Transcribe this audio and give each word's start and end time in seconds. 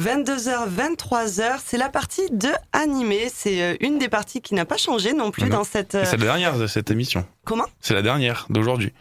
22h, 0.00 0.70
23h, 0.74 1.58
c'est 1.64 1.76
la 1.76 1.90
partie 1.90 2.22
de 2.30 2.48
animé. 2.72 3.28
C'est 3.32 3.62
euh, 3.62 3.76
une 3.80 3.98
des 3.98 4.08
parties 4.08 4.40
qui 4.40 4.54
n'a 4.54 4.64
pas 4.64 4.78
changé 4.78 5.12
non 5.12 5.30
plus 5.30 5.44
Non. 5.44 5.58
dans 5.58 5.64
cette. 5.64 5.94
Et 5.94 5.98
euh, 5.98 6.04
C'est 6.06 6.16
la 6.16 6.24
dernière 6.24 6.56
de 6.56 6.66
cette 6.66 6.90
émission. 6.90 7.26
Comment? 7.44 7.66
C'est 7.80 7.92
la 7.94 8.00
dernière 8.02 8.46
d'aujourd'hui. 8.48 8.92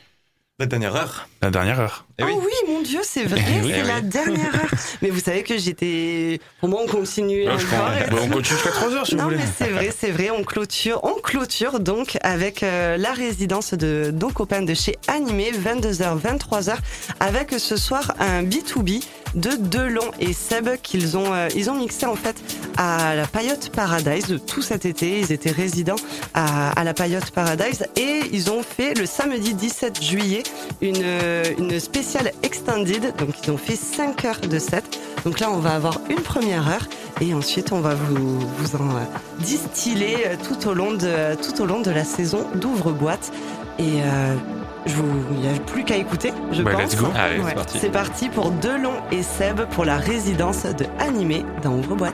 La 0.60 0.66
dernière 0.66 0.96
heure. 0.96 1.30
La 1.42 1.50
dernière 1.50 1.80
heure. 1.80 2.06
Eh 2.22 2.24
Ah 2.24 2.28
oui. 2.28 2.42
oui, 2.68 2.74
mon 2.74 2.82
Dieu, 2.82 3.00
c'est 3.04 3.24
vrai, 3.24 3.42
Eh 3.48 3.62
oui. 3.62 3.72
c'est 3.74 3.80
Eh 3.84 3.88
la 3.88 3.96
oui. 3.98 4.02
dernière 4.04 4.56
heure. 4.56 4.70
Mais 5.02 5.10
vous 5.10 5.20
savez 5.20 5.44
que 5.44 5.58
j'étais. 5.58 6.40
Pour 6.60 6.70
moi, 6.70 6.82
on 6.84 6.88
continue 6.88 7.46
on 7.48 8.28
continue 8.30 8.44
jusqu'à 8.44 8.72
3 8.72 8.90
heures 8.94 9.08
si 9.08 9.16
Non 9.16 9.24
vous 9.24 9.30
voulez. 9.32 9.38
mais 9.42 9.50
c'est 9.58 9.70
vrai, 9.72 9.90
c'est 9.98 10.12
vrai, 10.12 10.30
on 10.30 10.44
clôture, 10.44 11.00
on 11.04 11.14
clôture 11.22 11.80
donc 11.80 12.18
avec 12.22 12.62
euh, 12.64 12.98
la 12.98 13.12
résidence 13.14 13.74
de 13.74 14.14
nos 14.20 14.30
copains 14.30 14.62
de 14.62 14.74
chez 14.74 14.98
Animé, 15.08 15.52
22h, 15.52 16.20
23h, 16.20 16.76
avec 17.20 17.52
ce 17.58 17.78
soir 17.78 18.14
un 18.20 18.44
B2B 18.44 19.04
de 19.34 19.52
Delon 19.58 20.12
et 20.20 20.34
Seb 20.34 20.70
qu'ils 20.84 21.16
ont, 21.18 21.34
euh, 21.34 21.48
ils 21.56 21.70
ont 21.70 21.76
mixé 21.76 22.06
en 22.06 22.16
fait 22.16 22.36
à 22.78 23.16
la 23.16 23.26
Payotte 23.28 23.70
Paradise 23.74 24.38
tout 24.46 24.62
cet 24.62 24.86
été. 24.86 25.20
Ils 25.22 25.32
étaient 25.32 25.52
résidents 25.52 25.96
à, 26.34 26.72
à 26.80 26.84
la 26.84 26.94
Payotte 26.94 27.32
Paradise 27.32 27.86
et 27.96 28.22
ils 28.34 28.52
ont 28.52 28.62
fait 28.62 28.94
le 28.94 29.06
samedi 29.06 29.54
17 29.54 30.04
juillet 30.04 30.44
une, 30.82 30.96
euh, 31.02 31.44
une 31.58 31.80
spéciale 31.80 32.11
extended. 32.44 33.14
Donc 33.18 33.30
ils 33.44 33.52
ont 33.52 33.58
fait 33.58 33.76
5 33.76 34.26
heures 34.26 34.40
de 34.42 34.60
set. 34.60 35.00
Donc 35.26 35.40
là 35.40 35.50
on 35.52 35.58
va 35.60 35.72
avoir 35.76 36.00
une 36.10 36.20
première 36.22 36.68
heure 36.68 36.86
et 37.22 37.34
ensuite 37.34 37.72
on 37.72 37.80
va 37.80 37.94
vous, 37.96 38.40
vous 38.40 38.76
en 38.76 38.90
distiller 39.40 40.18
euh, 40.28 40.36
tout 40.48 40.68
au 40.68 40.74
long 40.74 40.92
de, 40.94 41.36
tout 41.36 41.62
au 41.62 41.66
long 41.66 41.82
de 41.82 41.92
la 41.92 42.04
saison 42.04 42.46
d'ouvre-boîte. 42.56 43.32
Et 43.80 44.02
euh, 44.04 44.36
je 44.86 44.94
vous- 44.96 45.24
il 45.34 45.40
n'y 45.42 45.48
a 45.48 45.60
plus 45.60 45.84
qu'à 45.84 45.96
écouter, 45.98 46.34
je 46.52 46.62
Bah, 46.64 46.72
pense. 46.74 46.82
let's 46.94 46.96
go. 46.98 47.08
Allez, 47.16 47.38
c'est 47.38 47.44
Ouais. 47.46 47.54
parti. 47.54 47.80
Parti 47.90 48.30
pour 48.30 48.52
Delon 48.52 48.94
et 49.12 49.24
Seb 49.24 49.62
pour 49.72 49.86
la 49.86 49.98
résidence 49.98 50.64
de 50.64 50.86
Animé 51.00 51.46
dans 51.64 51.74
Ouvre-boîte. 51.74 52.14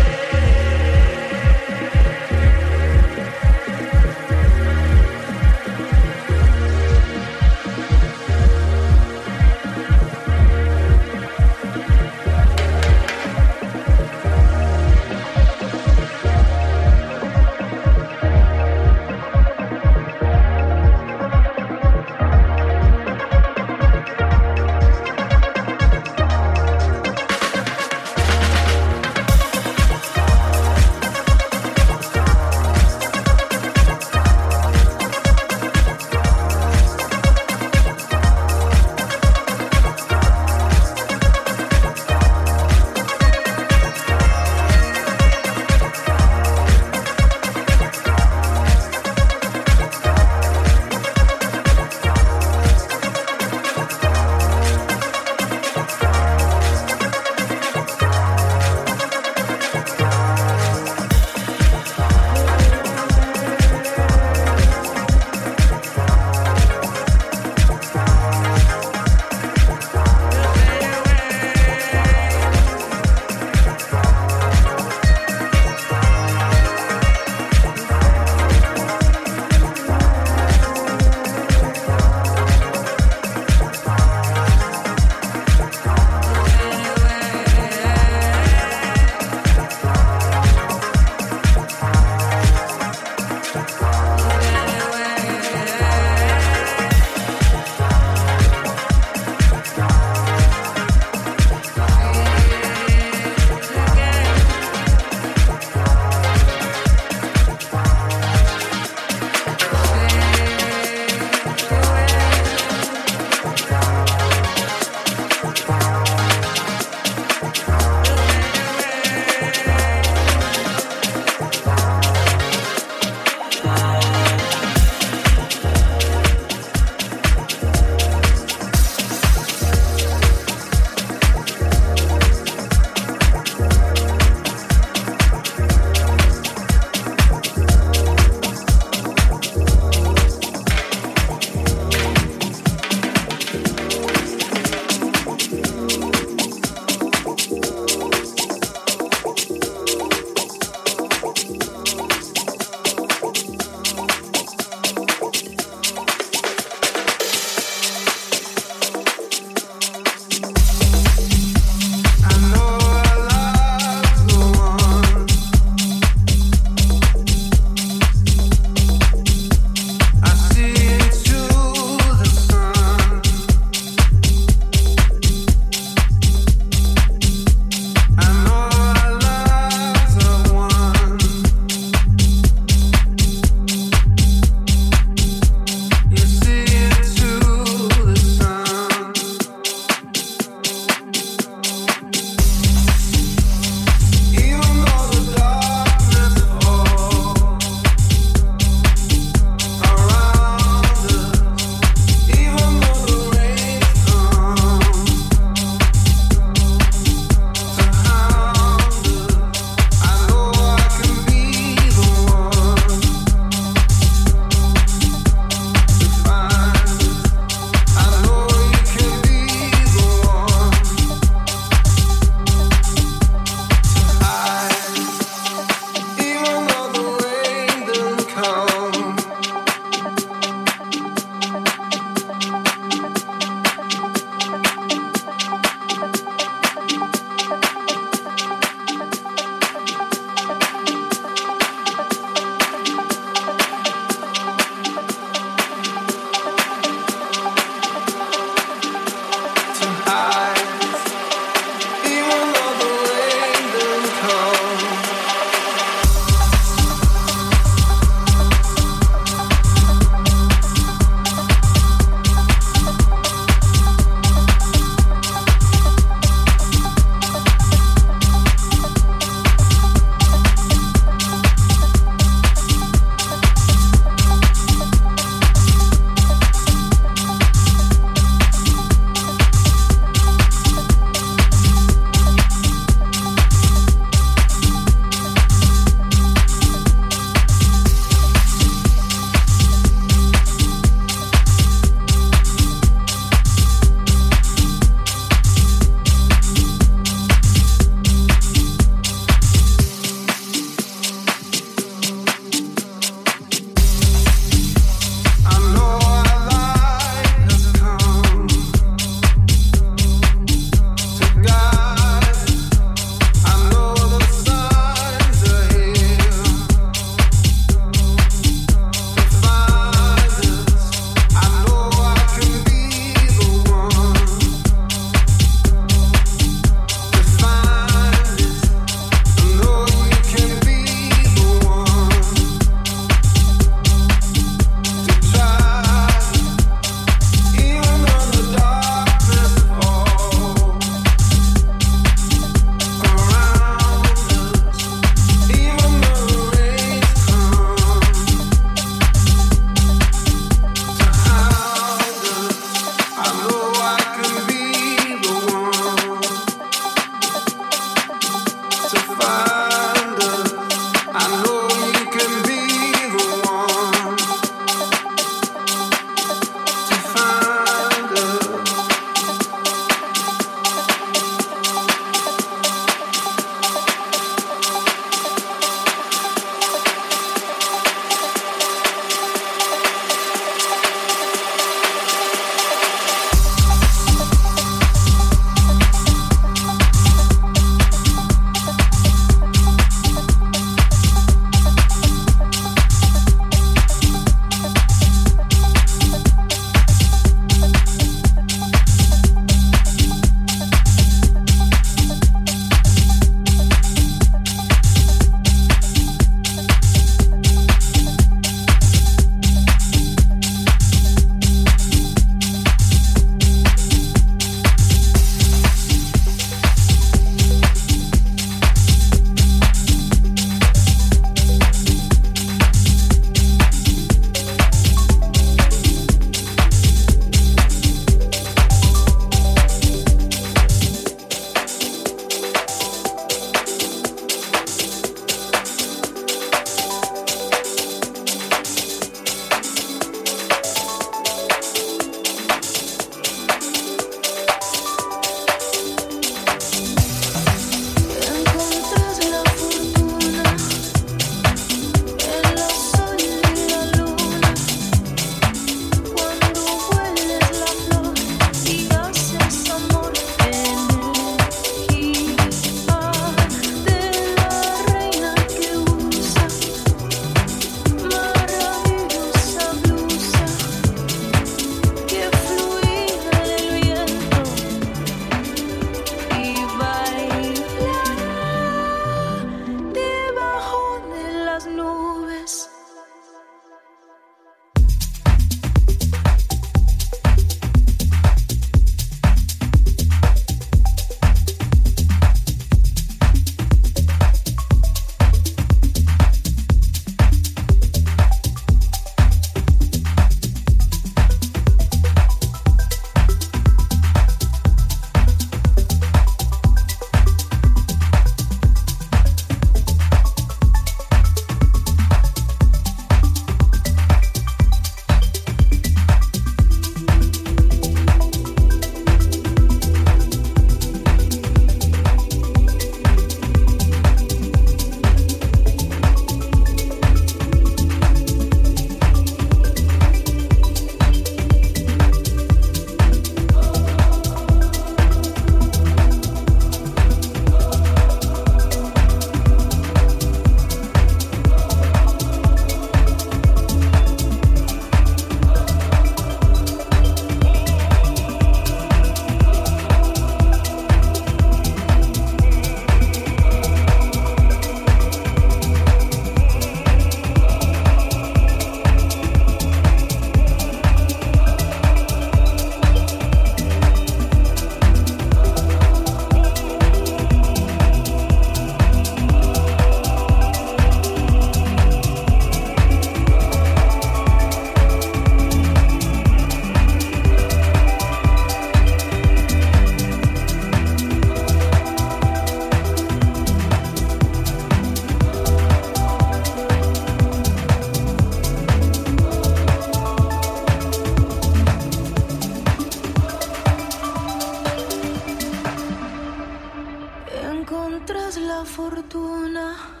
Fortuna. 598.91 600.00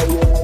Bye. 0.00 0.39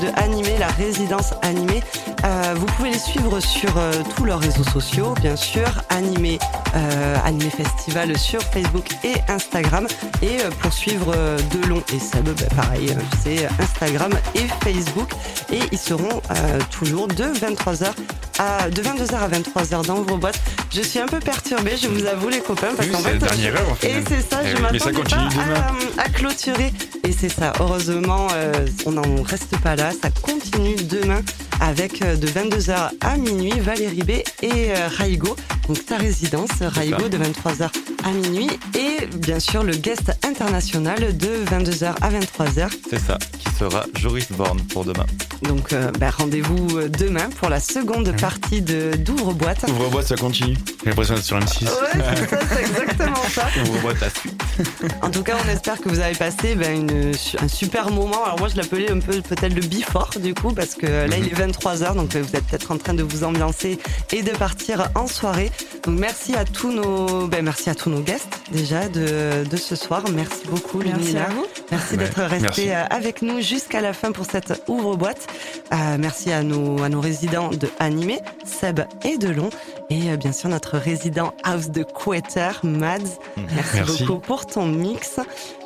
De 0.00 0.08
Animé, 0.16 0.56
la 0.58 0.68
résidence 0.68 1.34
animée. 1.42 1.82
Euh, 2.24 2.54
vous 2.56 2.66
pouvez 2.66 2.90
les 2.90 2.98
suivre 2.98 3.40
sur 3.40 3.76
euh, 3.76 3.92
tous 4.16 4.24
leurs 4.24 4.40
réseaux 4.40 4.64
sociaux, 4.64 5.14
bien 5.20 5.36
sûr. 5.36 5.66
Animé, 5.90 6.38
euh, 6.74 7.16
Animé 7.24 7.50
Festival 7.50 8.16
sur 8.18 8.40
Facebook 8.42 8.86
et 9.04 9.14
Instagram. 9.28 9.86
Et 10.22 10.38
pour 10.60 10.72
suivre 10.72 11.14
Delon 11.50 11.82
et 11.92 11.98
Seb, 11.98 12.24
bah, 12.24 12.46
pareil, 12.56 12.96
c'est 13.22 13.46
Instagram 13.60 14.12
et 14.34 14.46
Facebook. 14.62 15.10
Et 15.52 15.60
ils 15.72 15.78
seront 15.78 16.20
toujours 16.70 17.08
de 17.08 17.24
23h 17.24 17.92
à, 18.44 18.70
de 18.70 18.82
22h 18.82 19.14
à 19.14 19.28
23h 19.28 19.86
dans 19.86 19.98
Ouvre-boîte. 19.98 20.38
Je 20.74 20.82
suis 20.82 20.98
un 20.98 21.06
peu 21.06 21.20
perturbée, 21.20 21.76
je 21.80 21.88
vous 21.88 22.04
avoue 22.06 22.28
les 22.28 22.40
copains, 22.40 22.68
parce 22.76 22.88
Oui, 22.88 22.92
qu'en 22.94 22.98
c'est 23.00 23.04
fait, 23.10 23.18
la 23.18 23.26
dernière 23.28 23.54
heure 23.60 23.70
en 23.70 23.74
fait. 23.74 23.88
et 23.90 24.02
c'est 24.08 24.20
ça, 24.30 24.40
Eh 24.44 24.48
je 24.48 24.54
ça 24.56 24.60
m'attendais 24.62 24.78
pas 25.02 26.02
à 26.02 26.08
clôturer. 26.08 26.72
Et 27.06 27.12
c'est 27.12 27.28
ça, 27.28 27.52
heureusement, 27.60 28.26
euh, 28.34 28.52
on 28.86 28.92
n'en 28.92 29.22
reste 29.22 29.56
pas 29.58 29.76
là. 29.76 29.90
Ça 30.02 30.08
continue 30.22 30.74
demain 30.76 31.20
avec 31.64 32.02
euh, 32.02 32.16
de 32.16 32.26
22h 32.26 32.90
à 33.00 33.16
minuit 33.16 33.58
Valérie 33.60 34.02
B 34.02 34.10
et 34.10 34.24
euh, 34.44 34.88
Raigo. 34.96 35.34
Donc 35.68 35.86
ta 35.86 35.96
résidence, 35.96 36.50
Raigo, 36.60 37.08
de 37.08 37.16
23h 37.16 37.70
à 38.04 38.10
minuit. 38.10 38.50
Et 38.78 39.06
bien 39.16 39.40
sûr, 39.40 39.62
le 39.62 39.72
guest 39.72 40.12
international 40.22 41.16
de 41.16 41.28
22h 41.50 41.94
à 42.02 42.10
23h. 42.10 42.68
C'est 42.90 43.00
ça, 43.00 43.18
qui 43.38 43.48
sera 43.58 43.84
Joris 43.96 44.30
Born 44.32 44.60
pour 44.72 44.84
demain. 44.84 45.06
Donc 45.42 45.72
euh, 45.72 45.90
bah, 45.98 46.10
rendez-vous 46.10 46.80
demain 46.88 47.28
pour 47.38 47.48
la 47.48 47.60
seconde 47.60 48.14
partie 48.20 48.60
de 48.60 48.92
d'Ouvre-boîte. 48.96 49.64
Ouvre-boîte, 49.68 50.06
ça 50.08 50.16
continue. 50.16 50.56
J'ai 50.82 50.90
l'impression 50.90 51.14
d'être 51.14 51.24
sur 51.24 51.38
M6. 51.38 51.64
Ouais, 51.64 51.70
c'est 52.16 52.28
ça, 52.30 52.38
c'est 52.52 52.60
exactement 52.60 53.22
ça. 53.30 53.46
La 54.00 54.10
suite. 54.10 54.42
En 55.02 55.10
tout 55.10 55.22
cas, 55.22 55.36
on 55.44 55.48
espère 55.48 55.80
que 55.80 55.88
vous 55.88 56.00
avez 56.00 56.14
passé 56.14 56.54
ben, 56.56 56.74
une, 56.90 57.14
su- 57.14 57.36
un 57.42 57.48
super 57.48 57.90
moment. 57.90 58.24
Alors 58.24 58.38
moi, 58.38 58.48
je 58.48 58.56
l'appelais 58.56 58.90
un 58.90 58.98
peu 59.00 59.20
peut-être 59.22 59.54
le 59.54 59.60
before 59.62 60.10
du 60.20 60.34
coup, 60.34 60.52
parce 60.52 60.74
que 60.74 60.86
là, 60.86 61.16
il 61.16 61.26
est 61.26 61.34
23h, 61.58 61.94
donc 61.94 62.14
euh, 62.16 62.22
vous 62.22 62.36
êtes 62.36 62.44
peut-être 62.46 62.70
en 62.72 62.78
train 62.78 62.94
de 62.94 63.02
vous 63.02 63.24
ambiancer 63.24 63.78
et 64.12 64.22
de 64.22 64.30
partir 64.30 64.90
en 64.94 65.06
soirée. 65.06 65.50
Donc 65.84 65.98
merci 65.98 66.34
à 66.34 66.44
tous 66.44 66.72
nos, 66.72 67.26
ben, 67.26 67.44
merci 67.44 67.70
à 67.70 67.74
tous 67.74 67.90
nos 67.90 68.00
guests 68.00 68.40
déjà 68.50 68.88
de, 68.88 69.44
de 69.48 69.56
ce 69.56 69.76
soir. 69.76 70.02
Merci 70.12 70.42
beaucoup, 70.50 70.78
Merci 70.78 70.98
Lumina. 71.00 71.24
à 71.24 71.30
vous. 71.30 71.46
Merci 71.70 71.92
Ouais, 71.92 71.96
d'être 71.98 72.20
resté 72.22 72.74
euh, 72.74 72.84
avec 72.90 73.22
nous 73.22 73.40
jusqu'à 73.40 73.80
la 73.80 73.92
fin 73.92 74.12
pour 74.12 74.26
cette 74.26 74.62
ouvre-boîte. 74.68 75.26
Euh, 75.72 75.96
merci 75.98 76.32
à 76.32 76.42
nos, 76.42 76.82
à 76.82 76.88
nos 76.88 77.00
résidents 77.00 77.48
de 77.50 77.68
Animé, 77.78 78.20
Seb 78.44 78.80
et 79.04 79.18
Delon. 79.18 79.50
Et 79.90 80.10
euh, 80.10 80.16
bien 80.16 80.32
sûr, 80.32 80.48
notre 80.48 80.78
résident 80.78 81.34
House 81.44 81.70
de 81.70 81.82
Quetter, 81.84 82.50
Mads. 82.62 82.98
Merci, 83.36 83.52
Merci. 83.76 84.04
beaucoup 84.04 84.20
pour 84.20 84.46
ton 84.46 84.66
mix. 84.66 85.20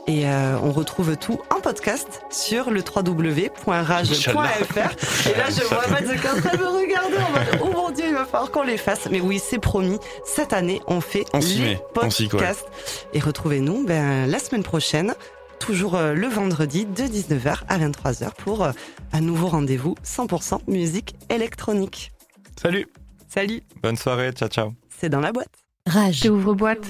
Et 0.08 0.26
euh, 0.26 0.58
on 0.62 0.72
retrouve 0.72 1.18
tout 1.18 1.38
en 1.54 1.60
podcast 1.60 2.22
sur 2.30 2.70
le 2.70 2.80
www.rage.fr. 2.80 3.68
Et 5.28 5.36
là, 5.36 5.50
je 5.50 5.62
vois 5.64 5.84
est 5.84 6.28
en 6.28 6.40
train 6.40 6.56
de 6.56 6.62
me 6.62 6.66
regarder 6.66 7.16
en 7.18 7.30
mode 7.30 7.60
Oh 7.62 7.70
mon 7.70 7.90
Dieu, 7.90 8.06
il 8.08 8.14
va 8.14 8.24
falloir 8.24 8.50
qu'on 8.50 8.62
les 8.62 8.78
fasse. 8.78 9.06
Mais 9.10 9.20
oui, 9.20 9.38
c'est 9.38 9.58
promis. 9.58 9.98
Cette 10.24 10.54
année, 10.54 10.80
on 10.86 11.02
fait 11.02 11.26
On 11.34 11.40
les 11.40 11.78
podcasts. 11.92 12.66
Et 13.12 13.20
retrouvez-nous 13.20 13.84
ben, 13.84 14.26
la 14.26 14.38
semaine 14.38 14.62
prochaine, 14.62 15.14
toujours 15.60 15.94
euh, 15.94 16.14
le 16.14 16.26
vendredi 16.26 16.86
de 16.86 17.02
19h 17.02 17.64
à 17.68 17.78
23h 17.78 18.30
pour 18.38 18.64
euh, 18.64 18.72
un 19.12 19.20
nouveau 19.20 19.48
rendez-vous 19.48 19.94
100% 20.06 20.60
musique 20.68 21.16
électronique. 21.28 22.12
Salut 22.60 22.86
Salut, 23.28 23.60
Bonne 23.82 23.96
soirée, 23.96 24.32
ciao 24.32 24.48
ciao. 24.48 24.72
c'est 24.88 25.10
dans 25.10 25.20
la 25.20 25.32
boîte. 25.32 25.52
Rage. 25.86 26.24
Ouvre-boîte. 26.30 26.86